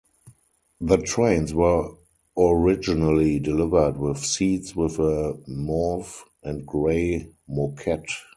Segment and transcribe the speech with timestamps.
[0.79, 1.91] The trains were
[2.35, 8.09] originally delivered with seats with a mauve and grey moquette.